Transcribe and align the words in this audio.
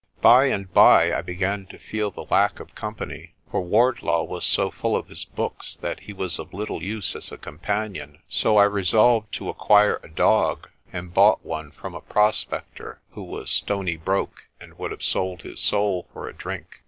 By 0.23 0.45
and 0.45 0.73
by 0.73 1.13
I 1.15 1.21
began 1.21 1.67
to 1.67 1.77
feel 1.77 2.09
the 2.09 2.25
lack 2.31 2.59
of 2.59 2.73
company, 2.73 3.35
for 3.51 3.61
Wardlaw 3.61 4.23
was 4.23 4.43
so 4.43 4.71
full 4.71 4.95
of 4.95 5.09
his 5.09 5.25
books 5.25 5.75
that 5.75 5.99
he 5.99 6.11
was 6.11 6.39
of 6.39 6.55
little 6.55 6.81
use 6.81 7.15
as 7.15 7.31
a 7.31 7.37
companion. 7.37 8.17
So 8.27 8.57
I 8.57 8.63
resolved 8.63 9.31
to 9.35 9.49
acquire 9.49 9.99
a 10.01 10.09
dog, 10.09 10.69
and 10.91 11.13
bought 11.13 11.45
one 11.45 11.69
from 11.69 11.93
a 11.93 12.01
prospector, 12.01 12.99
who 13.11 13.21
was 13.21 13.51
stony 13.51 13.95
broke 13.95 14.47
and 14.59 14.75
would 14.79 14.89
have 14.89 15.03
sold 15.03 15.43
his 15.43 15.59
soul 15.59 16.07
for 16.11 16.27
a 16.27 16.33
drink. 16.33 16.79